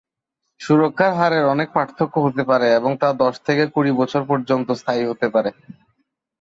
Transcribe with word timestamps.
সুরক্ষার 0.59 1.13
হারের 1.13 1.45
অনেক 1.45 1.67
পার্থক্য 1.73 2.15
হতে 2.19 2.43
পারে 2.43 2.67
এবং 2.73 2.91
তা 2.97 3.09
দশ 3.13 3.35
থেকে 3.45 3.63
কুড়ি 3.73 3.91
বছর 3.91 4.21
পর্যন্ত 4.27 4.67
স্থায়ী 4.71 5.03
হতে 5.05 5.27
পারে। 5.29 5.49